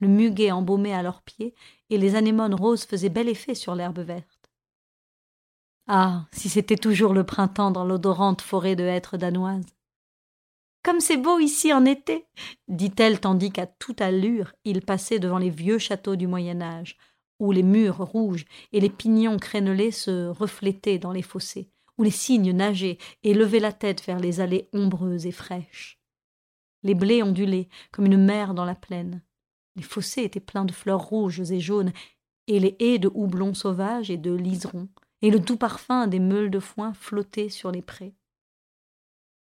Le 0.00 0.08
muguet 0.08 0.50
embaumait 0.50 0.94
à 0.94 1.02
leurs 1.02 1.22
pieds, 1.22 1.54
et 1.90 1.98
les 1.98 2.14
anémones 2.14 2.54
roses 2.54 2.84
faisaient 2.84 3.10
bel 3.10 3.28
effet 3.28 3.54
sur 3.54 3.74
l'herbe 3.74 4.00
verte. 4.00 4.50
Ah, 5.86 6.26
si 6.32 6.48
c'était 6.48 6.76
toujours 6.76 7.14
le 7.14 7.24
printemps 7.24 7.70
dans 7.70 7.84
l'odorante 7.84 8.42
forêt 8.42 8.76
de 8.76 8.84
hêtres 8.84 9.16
danoises. 9.16 9.74
Comme 10.82 11.00
c'est 11.00 11.18
beau 11.18 11.38
ici 11.38 11.72
en 11.72 11.84
été, 11.84 12.26
dit-elle 12.68 13.20
tandis 13.20 13.50
qu'à 13.50 13.66
toute 13.66 14.00
allure 14.00 14.52
il 14.64 14.80
passait 14.82 15.18
devant 15.18 15.38
les 15.38 15.50
vieux 15.50 15.78
châteaux 15.78 16.16
du 16.16 16.26
Moyen 16.26 16.62
Âge, 16.62 16.96
où 17.38 17.52
les 17.52 17.62
murs 17.62 17.98
rouges 17.98 18.46
et 18.72 18.80
les 18.80 18.88
pignons 18.88 19.38
crénelés 19.38 19.90
se 19.90 20.28
reflétaient 20.28 20.98
dans 20.98 21.12
les 21.12 21.22
fossés, 21.22 21.70
où 22.00 22.02
les 22.02 22.10
cygnes 22.10 22.52
nageaient 22.52 22.96
et 23.24 23.34
levaient 23.34 23.60
la 23.60 23.74
tête 23.74 24.02
vers 24.06 24.18
les 24.18 24.40
allées 24.40 24.70
ombreuses 24.72 25.26
et 25.26 25.32
fraîches. 25.32 26.00
Les 26.82 26.94
blés 26.94 27.22
ondulaient 27.22 27.68
comme 27.92 28.06
une 28.06 28.16
mer 28.16 28.54
dans 28.54 28.64
la 28.64 28.74
plaine. 28.74 29.22
Les 29.76 29.82
fossés 29.82 30.22
étaient 30.22 30.40
pleins 30.40 30.64
de 30.64 30.72
fleurs 30.72 31.02
rouges 31.02 31.52
et 31.52 31.60
jaunes, 31.60 31.92
et 32.46 32.58
les 32.58 32.74
haies 32.80 32.98
de 32.98 33.10
houblon 33.12 33.52
sauvage 33.52 34.10
et 34.10 34.16
de 34.16 34.32
liserons, 34.32 34.88
et 35.20 35.30
le 35.30 35.38
doux 35.38 35.58
parfum 35.58 36.06
des 36.06 36.20
meules 36.20 36.50
de 36.50 36.58
foin 36.58 36.94
flottait 36.94 37.50
sur 37.50 37.70
les 37.70 37.82
prés. 37.82 38.14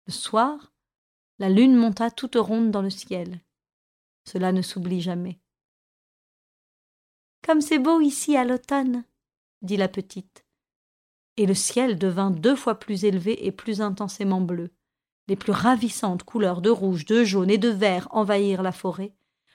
Le 0.07 0.13
soir, 0.15 0.73
la 1.39 1.51
lune 1.51 1.77
monta 1.77 2.11
toute 2.11 2.37
ronde 2.37 2.71
dans 2.71 2.81
le 2.81 2.89
ciel. 2.89 3.43
Cela 4.25 4.53
ne 4.53 4.63
s'oublie 4.63 5.03
jamais. 5.03 5.39
Comme 7.43 7.61
c'est 7.61 7.79
beau 7.79 8.01
ici 8.01 8.39
à 8.39 8.47
l'automne, 8.47 9.05
dit 9.61 9.77
la 9.77 9.89
petite 9.89 10.48
et 11.39 11.47
le 11.47 11.55
ciel 11.55 11.99
devint 11.99 12.31
deux 12.31 12.57
fois 12.57 12.79
plus 12.79 13.05
élevé 13.05 13.47
et 13.47 13.53
plus 13.53 13.81
intensément 13.81 14.41
bleu. 14.41 14.71
Les 15.29 15.37
plus 15.37 15.53
ravissantes 15.53 16.25
couleurs 16.25 16.61
de 16.61 16.71
rouge, 16.71 17.05
de 17.05 17.23
jaune 17.23 17.51
et 17.51 17.59
de 17.59 17.69
vert 17.69 18.09
envahirent 18.11 18.63
la 18.63 18.73
forêt. 18.73 19.15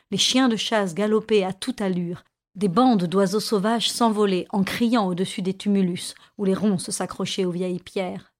Les 0.09 0.17
chiens 0.17 0.47
de 0.47 0.55
chasse 0.55 0.95
galopaient 0.95 1.43
à 1.43 1.51
toute 1.51 1.81
allure. 1.81 2.23
Des 2.55 2.69
bandes 2.69 3.03
d'oiseaux 3.03 3.39
sauvages 3.39 3.91
s'envolaient 3.91 4.47
en 4.51 4.63
criant 4.63 5.07
au-dessus 5.07 5.41
des 5.41 5.55
tumulus 5.55 6.15
où 6.37 6.45
les 6.45 6.53
ronces 6.53 6.89
s'accrochaient 6.89 7.45
aux 7.45 7.51
vieilles 7.51 7.79
pierres. 7.79 8.33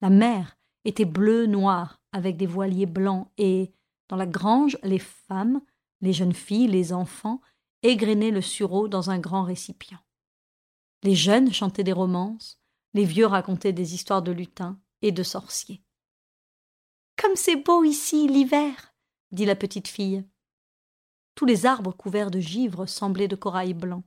La 0.00 0.10
mer 0.10 0.56
était 0.84 1.06
bleue 1.06 1.46
noire 1.46 2.00
avec 2.12 2.36
des 2.36 2.46
voiliers 2.46 2.86
blancs 2.86 3.28
et, 3.38 3.72
Dans 4.08 4.16
la 4.16 4.26
grange, 4.26 4.78
les 4.82 4.98
femmes, 4.98 5.62
les 6.00 6.12
jeunes 6.12 6.34
filles, 6.34 6.68
les 6.68 6.92
enfants 6.92 7.40
égrenaient 7.82 8.30
le 8.30 8.42
sureau 8.42 8.86
dans 8.86 9.10
un 9.10 9.18
grand 9.18 9.42
récipient. 9.42 9.98
Les 11.02 11.14
jeunes 11.14 11.52
chantaient 11.52 11.84
des 11.84 11.92
romances, 11.92 12.60
les 12.94 13.04
vieux 13.04 13.26
racontaient 13.26 13.72
des 13.72 13.94
histoires 13.94 14.22
de 14.22 14.32
lutins 14.32 14.80
et 15.02 15.12
de 15.12 15.22
sorciers. 15.22 15.82
Comme 17.20 17.36
c'est 17.36 17.56
beau 17.56 17.84
ici 17.84 18.26
l'hiver, 18.28 18.94
dit 19.32 19.44
la 19.44 19.56
petite 19.56 19.88
fille. 19.88 20.24
Tous 21.34 21.44
les 21.44 21.66
arbres 21.66 21.92
couverts 21.92 22.30
de 22.30 22.40
givre 22.40 22.86
semblaient 22.86 23.28
de 23.28 23.36
corail 23.36 23.74
blanc. 23.74 24.04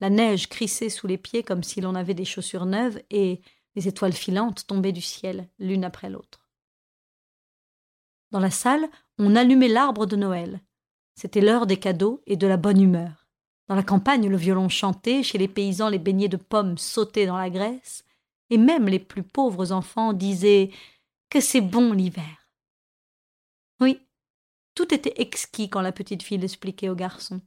La 0.00 0.10
neige 0.10 0.48
crissait 0.48 0.88
sous 0.88 1.06
les 1.06 1.18
pieds 1.18 1.42
comme 1.42 1.62
si 1.62 1.80
l'on 1.80 1.94
avait 1.94 2.14
des 2.14 2.24
chaussures 2.24 2.66
neuves, 2.66 3.00
et 3.10 3.40
les 3.74 3.88
étoiles 3.88 4.12
filantes 4.12 4.66
tombaient 4.66 4.92
du 4.92 5.00
ciel, 5.00 5.48
l'une 5.58 5.84
après 5.84 6.10
l'autre. 6.10 6.48
Dans 8.30 8.40
la 8.40 8.50
salle, 8.50 8.88
on 9.18 9.36
allumait 9.36 9.68
l'arbre 9.68 10.06
de 10.06 10.16
Noël. 10.16 10.60
C'était 11.14 11.40
l'heure 11.40 11.66
des 11.66 11.78
cadeaux 11.78 12.22
et 12.26 12.36
de 12.36 12.46
la 12.46 12.56
bonne 12.56 12.80
humeur. 12.80 13.23
Dans 13.68 13.74
la 13.74 13.82
campagne, 13.82 14.28
le 14.28 14.36
violon 14.36 14.68
chantait, 14.68 15.22
chez 15.22 15.38
les 15.38 15.48
paysans, 15.48 15.88
les 15.88 15.98
beignets 15.98 16.28
de 16.28 16.36
pommes 16.36 16.76
sautaient 16.76 17.26
dans 17.26 17.38
la 17.38 17.50
graisse, 17.50 18.04
et 18.50 18.58
même 18.58 18.86
les 18.88 18.98
plus 18.98 19.22
pauvres 19.22 19.72
enfants 19.72 20.12
disaient 20.12 20.70
que 21.30 21.40
c'est 21.40 21.62
bon 21.62 21.92
l'hiver. 21.92 22.50
Oui, 23.80 24.00
tout 24.74 24.92
était 24.92 25.20
exquis 25.20 25.70
quand 25.70 25.80
la 25.80 25.92
petite 25.92 26.22
fille 26.22 26.38
l'expliquait 26.38 26.90
au 26.90 26.94
garçon. 26.94 27.40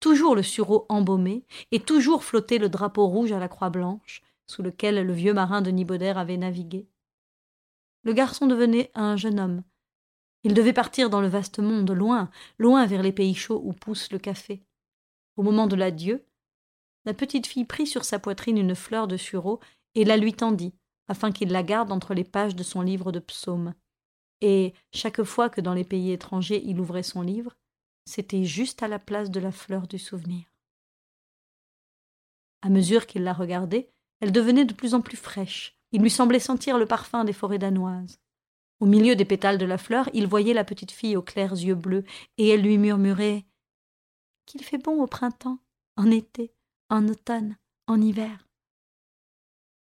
Toujours 0.00 0.34
le 0.34 0.42
sureau 0.42 0.86
embaumé, 0.88 1.44
et 1.72 1.80
toujours 1.80 2.24
flottait 2.24 2.58
le 2.58 2.70
drapeau 2.70 3.06
rouge 3.06 3.32
à 3.32 3.38
la 3.38 3.48
croix 3.48 3.70
blanche, 3.70 4.22
sous 4.46 4.62
lequel 4.62 5.06
le 5.06 5.12
vieux 5.12 5.34
marin 5.34 5.60
de 5.60 5.70
Nibaudet 5.70 6.08
avait 6.08 6.38
navigué. 6.38 6.88
Le 8.02 8.14
garçon 8.14 8.46
devenait 8.46 8.90
un 8.94 9.16
jeune 9.16 9.38
homme. 9.38 9.62
Il 10.42 10.54
devait 10.54 10.72
partir 10.72 11.10
dans 11.10 11.20
le 11.20 11.28
vaste 11.28 11.58
monde, 11.58 11.90
loin, 11.90 12.30
loin 12.58 12.86
vers 12.86 13.02
les 13.02 13.12
pays 13.12 13.34
chauds 13.34 13.60
où 13.62 13.74
pousse 13.74 14.10
le 14.10 14.18
café. 14.18 14.62
Au 15.36 15.42
moment 15.42 15.66
de 15.66 15.76
l'adieu, 15.76 16.26
la 17.04 17.14
petite 17.14 17.46
fille 17.46 17.64
prit 17.64 17.86
sur 17.86 18.04
sa 18.04 18.18
poitrine 18.18 18.58
une 18.58 18.74
fleur 18.74 19.08
de 19.08 19.16
sureau 19.16 19.60
et 19.94 20.04
la 20.04 20.16
lui 20.16 20.34
tendit, 20.34 20.74
afin 21.08 21.32
qu'il 21.32 21.50
la 21.50 21.62
garde 21.62 21.92
entre 21.92 22.14
les 22.14 22.24
pages 22.24 22.54
de 22.54 22.62
son 22.62 22.82
livre 22.82 23.10
de 23.12 23.18
psaumes. 23.18 23.74
Et 24.40 24.74
chaque 24.92 25.22
fois 25.22 25.50
que 25.50 25.60
dans 25.60 25.74
les 25.74 25.84
pays 25.84 26.12
étrangers 26.12 26.62
il 26.64 26.80
ouvrait 26.80 27.02
son 27.02 27.22
livre, 27.22 27.56
c'était 28.04 28.44
juste 28.44 28.82
à 28.82 28.88
la 28.88 28.98
place 28.98 29.30
de 29.30 29.40
la 29.40 29.52
fleur 29.52 29.86
du 29.86 29.98
souvenir. 29.98 30.44
À 32.62 32.68
mesure 32.68 33.06
qu'il 33.06 33.22
la 33.22 33.32
regardait, 33.32 33.92
elle 34.20 34.32
devenait 34.32 34.64
de 34.64 34.74
plus 34.74 34.94
en 34.94 35.00
plus 35.00 35.16
fraîche. 35.16 35.78
Il 35.92 36.02
lui 36.02 36.10
semblait 36.10 36.38
sentir 36.38 36.78
le 36.78 36.86
parfum 36.86 37.24
des 37.24 37.32
forêts 37.32 37.58
danoises. 37.58 38.20
Au 38.80 38.86
milieu 38.86 39.16
des 39.16 39.24
pétales 39.24 39.58
de 39.58 39.66
la 39.66 39.78
fleur, 39.78 40.08
il 40.14 40.26
voyait 40.26 40.54
la 40.54 40.64
petite 40.64 40.90
fille 40.90 41.16
aux 41.16 41.22
clairs 41.22 41.52
yeux 41.52 41.74
bleus, 41.74 42.04
et 42.38 42.48
elle 42.48 42.62
lui 42.62 42.78
murmurait 42.78 43.44
Qu'il 44.50 44.64
fait 44.64 44.78
bon 44.78 45.00
au 45.00 45.06
printemps, 45.06 45.60
en 45.96 46.10
été, 46.10 46.52
en 46.88 47.06
automne, 47.06 47.56
en 47.86 48.00
hiver. 48.00 48.48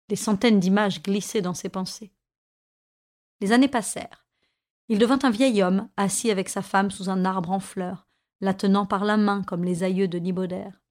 Des 0.10 0.18
centaines 0.18 0.60
d'images 0.60 1.01
glissaient 1.01 1.42
dans 1.42 1.54
ses 1.54 1.70
pensées. 1.70 2.12
Les 3.39 3.54
années 3.54 3.70
passèrent. 3.70 4.28
Il 4.89 5.00
devint 5.00 5.20
un 5.24 5.30
vieil 5.30 5.63
homme, 5.63 5.88
assis 5.96 6.30
avec 6.30 6.50
sa 6.50 6.62
femme 6.62 6.92
sous 6.92 7.10
un 7.10 7.24
arbre 7.24 7.51
en 7.51 7.62
fleurs, 7.62 8.10
la 8.42 8.54
tenant 8.54 8.86
par 8.86 9.06
la 9.06 9.16
main 9.16 9.44
comme 9.44 9.63
les 9.63 9.84
aïeux 9.84 10.10
de 10.10 10.20
Nibaudère. 10.20 10.82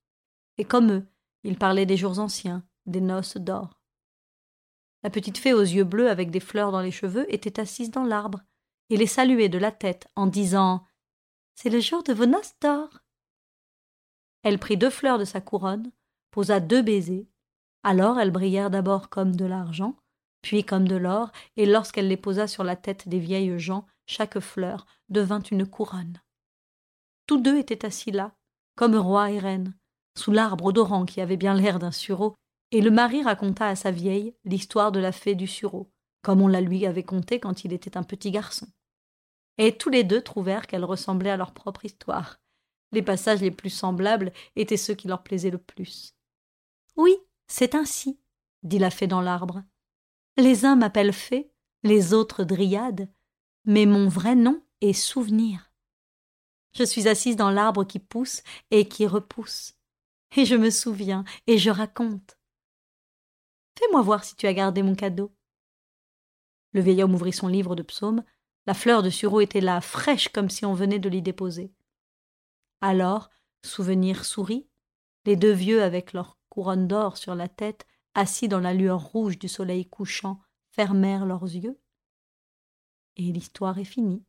Et 0.56 0.64
comme 0.64 0.90
eux, 0.90 1.06
il 1.42 1.58
parlait 1.58 1.84
des 1.84 1.98
jours 1.98 2.20
anciens, 2.20 2.66
des 2.86 3.02
noces 3.02 3.36
d'or. 3.36 3.82
La 5.02 5.10
petite 5.10 5.36
fée 5.36 5.52
aux 5.52 5.60
yeux 5.60 5.84
bleus 5.84 6.08
avec 6.08 6.30
des 6.30 6.40
fleurs 6.40 6.72
dans 6.72 6.80
les 6.80 6.90
cheveux 6.90 7.30
était 7.30 7.60
assise 7.60 7.90
dans 7.90 8.04
l'arbre 8.04 8.40
et 8.88 8.96
les 8.96 9.06
saluait 9.06 9.50
de 9.50 9.58
la 9.58 9.72
tête 9.72 10.08
en 10.16 10.26
disant 10.26 10.86
C'est 11.54 11.68
le 11.68 11.80
jour 11.80 12.02
de 12.02 12.14
vos 12.14 12.24
noces 12.24 12.54
d'or. 12.62 13.02
Elle 14.48 14.58
prit 14.58 14.78
deux 14.78 14.88
fleurs 14.88 15.18
de 15.18 15.26
sa 15.26 15.42
couronne, 15.42 15.92
posa 16.30 16.58
deux 16.58 16.80
baisers, 16.80 17.26
alors 17.82 18.18
elles 18.18 18.30
brillèrent 18.30 18.70
d'abord 18.70 19.10
comme 19.10 19.36
de 19.36 19.44
l'argent, 19.44 19.98
puis 20.40 20.64
comme 20.64 20.88
de 20.88 20.96
l'or, 20.96 21.32
et 21.58 21.66
lorsqu'elle 21.66 22.08
les 22.08 22.16
posa 22.16 22.46
sur 22.46 22.64
la 22.64 22.74
tête 22.74 23.10
des 23.10 23.18
vieilles 23.18 23.58
gens, 23.58 23.86
chaque 24.06 24.40
fleur 24.40 24.86
devint 25.10 25.42
une 25.42 25.66
couronne. 25.66 26.22
Tous 27.26 27.38
deux 27.38 27.58
étaient 27.58 27.84
assis 27.84 28.10
là, 28.10 28.32
comme 28.74 28.96
roi 28.96 29.30
et 29.32 29.38
reine, 29.38 29.76
sous 30.16 30.32
l'arbre 30.32 30.64
odorant 30.64 31.04
qui 31.04 31.20
avait 31.20 31.36
bien 31.36 31.52
l'air 31.52 31.78
d'un 31.78 31.92
sureau, 31.92 32.34
et 32.70 32.80
le 32.80 32.90
mari 32.90 33.22
raconta 33.22 33.66
à 33.66 33.76
sa 33.76 33.90
vieille 33.90 34.34
l'histoire 34.46 34.92
de 34.92 34.98
la 34.98 35.12
fée 35.12 35.34
du 35.34 35.46
sureau, 35.46 35.92
comme 36.22 36.40
on 36.40 36.48
la 36.48 36.62
lui 36.62 36.86
avait 36.86 37.04
contée 37.04 37.38
quand 37.38 37.64
il 37.64 37.74
était 37.74 37.98
un 37.98 38.02
petit 38.02 38.30
garçon. 38.30 38.66
Et 39.58 39.76
tous 39.76 39.90
les 39.90 40.04
deux 40.04 40.22
trouvèrent 40.22 40.66
qu'elle 40.66 40.86
ressemblait 40.86 41.32
à 41.32 41.36
leur 41.36 41.52
propre 41.52 41.84
histoire. 41.84 42.40
Les 42.92 43.02
passages 43.02 43.40
les 43.40 43.50
plus 43.50 43.70
semblables 43.70 44.32
étaient 44.56 44.76
ceux 44.76 44.94
qui 44.94 45.08
leur 45.08 45.22
plaisaient 45.22 45.50
le 45.50 45.58
plus. 45.58 46.14
Oui, 46.96 47.16
c'est 47.46 47.74
ainsi, 47.74 48.18
dit 48.62 48.78
la 48.78 48.90
fée 48.90 49.06
dans 49.06 49.20
l'arbre. 49.20 49.62
Les 50.36 50.64
uns 50.64 50.76
m'appellent 50.76 51.12
fée, 51.12 51.50
les 51.82 52.14
autres 52.14 52.44
dryade, 52.44 53.10
mais 53.64 53.86
mon 53.86 54.08
vrai 54.08 54.34
nom 54.34 54.62
est 54.80 54.92
souvenir. 54.92 55.72
Je 56.72 56.84
suis 56.84 57.08
assise 57.08 57.36
dans 57.36 57.50
l'arbre 57.50 57.84
qui 57.84 57.98
pousse 57.98 58.42
et 58.70 58.88
qui 58.88 59.06
repousse, 59.06 59.74
et 60.36 60.44
je 60.44 60.54
me 60.54 60.70
souviens 60.70 61.24
et 61.46 61.58
je 61.58 61.70
raconte. 61.70 62.38
Fais-moi 63.78 64.02
voir 64.02 64.24
si 64.24 64.34
tu 64.36 64.46
as 64.46 64.54
gardé 64.54 64.82
mon 64.82 64.94
cadeau. 64.94 65.32
Le 66.72 66.80
vieil 66.80 67.02
homme 67.02 67.14
ouvrit 67.14 67.32
son 67.32 67.48
livre 67.48 67.76
de 67.76 67.82
psaumes. 67.82 68.24
La 68.66 68.74
fleur 68.74 69.02
de 69.02 69.10
sureau 69.10 69.40
était 69.40 69.60
là, 69.60 69.80
fraîche 69.80 70.28
comme 70.28 70.50
si 70.50 70.66
on 70.66 70.74
venait 70.74 70.98
de 70.98 71.08
l'y 71.08 71.22
déposer. 71.22 71.72
Alors, 72.80 73.30
souvenir 73.64 74.24
sourit. 74.24 74.68
Les 75.24 75.36
deux 75.36 75.52
vieux, 75.52 75.82
avec 75.82 76.12
leur 76.12 76.38
couronne 76.48 76.86
d'or 76.86 77.16
sur 77.16 77.34
la 77.34 77.48
tête, 77.48 77.86
assis 78.14 78.48
dans 78.48 78.60
la 78.60 78.74
lueur 78.74 79.02
rouge 79.02 79.38
du 79.38 79.48
soleil 79.48 79.86
couchant, 79.86 80.40
fermèrent 80.70 81.26
leurs 81.26 81.44
yeux. 81.44 81.78
Et 83.16 83.32
l'histoire 83.32 83.78
est 83.78 83.84
finie. 83.84 84.24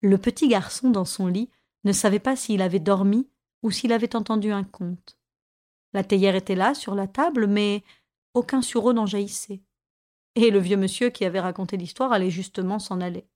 Le 0.00 0.16
petit 0.16 0.48
garçon 0.48 0.90
dans 0.90 1.04
son 1.04 1.26
lit 1.26 1.50
ne 1.84 1.92
savait 1.92 2.20
pas 2.20 2.36
s'il 2.36 2.62
avait 2.62 2.78
dormi 2.78 3.28
ou 3.62 3.70
s'il 3.70 3.92
avait 3.92 4.16
entendu 4.16 4.52
un 4.52 4.64
conte. 4.64 5.18
La 5.92 6.04
théière 6.04 6.36
était 6.36 6.54
là, 6.54 6.74
sur 6.74 6.94
la 6.94 7.08
table, 7.08 7.46
mais 7.46 7.82
aucun 8.34 8.62
sureau 8.62 8.92
n'en 8.92 9.06
jaillissait. 9.06 9.62
Et 10.36 10.50
le 10.50 10.60
vieux 10.60 10.76
monsieur 10.76 11.10
qui 11.10 11.24
avait 11.24 11.40
raconté 11.40 11.76
l'histoire 11.76 12.12
allait 12.12 12.30
justement 12.30 12.78
s'en 12.78 13.00
aller. 13.00 13.26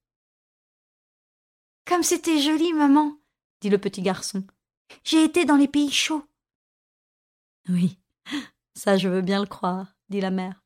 Comme 1.85 2.03
c'était 2.03 2.39
joli, 2.39 2.73
maman, 2.73 3.19
dit 3.65 3.71
le 3.71 3.79
petit 3.79 4.03
garçon. 4.03 4.45
J'ai 5.05 5.25
été 5.25 5.47
dans 5.47 5.57
les 5.57 5.69
pays 5.69 5.91
chauds. 5.91 6.23
Oui, 7.71 7.99
ça, 8.75 8.99
je 8.99 9.09
veux 9.09 9.23
bien 9.23 9.41
le 9.41 9.47
croire, 9.47 9.97
dit 10.11 10.21
la 10.21 10.31
mère. 10.31 10.63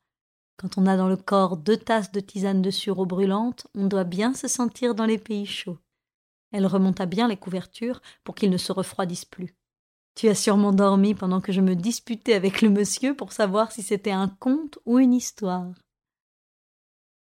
Quand 0.56 0.78
on 0.78 0.86
a 0.86 0.96
dans 0.96 1.06
le 1.06 1.16
corps 1.16 1.56
deux 1.56 1.76
tasses 1.76 2.10
de 2.10 2.18
tisane 2.18 2.60
de 2.60 2.72
sureau 2.72 3.06
brûlante, 3.06 3.68
on 3.76 3.86
doit 3.86 4.02
bien 4.02 4.34
se 4.34 4.48
sentir 4.48 4.96
dans 4.96 5.06
les 5.06 5.18
pays 5.18 5.46
chauds. 5.46 5.78
Elle 6.50 6.66
remonta 6.66 7.06
bien 7.06 7.28
les 7.28 7.36
couvertures 7.36 8.02
pour 8.24 8.34
qu'ils 8.34 8.50
ne 8.50 8.56
se 8.56 8.72
refroidissent 8.72 9.24
plus. 9.24 9.54
Tu 10.16 10.28
as 10.28 10.34
sûrement 10.34 10.72
dormi 10.72 11.14
pendant 11.14 11.40
que 11.40 11.52
je 11.52 11.60
me 11.60 11.76
disputais 11.76 12.34
avec 12.34 12.62
le 12.62 12.70
monsieur 12.70 13.14
pour 13.14 13.32
savoir 13.32 13.70
si 13.70 13.82
c'était 13.82 14.10
un 14.10 14.26
conte 14.26 14.80
ou 14.86 14.98
une 14.98 15.14
histoire. 15.14 15.72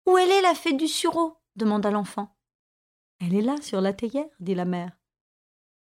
Où 0.05 0.17
est 0.17 0.41
la 0.41 0.55
fée 0.55 0.71
du 0.71 0.87
sureau? 0.87 1.35
demanda 1.57 1.91
l'enfant. 1.91 2.33
Elle 3.19 3.35
est 3.35 3.41
là, 3.41 3.57
sur 3.61 3.81
la 3.81 3.91
théière, 3.91 4.29
dit 4.39 4.55
la 4.55 4.63
mère. 4.63 4.97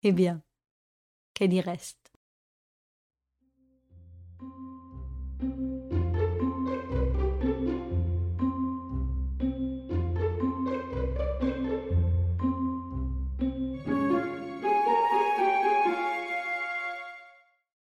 Eh 0.04 0.12
bien, 0.12 0.44
qu'elle 1.34 1.54
y 1.54 1.62
reste. 1.62 2.01